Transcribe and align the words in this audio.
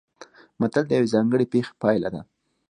متل 0.59 0.83
د 0.87 0.91
یوې 0.97 1.07
ځانګړې 1.13 1.45
پېښې 1.53 1.73
پایله 1.81 2.09
ده 2.13 2.21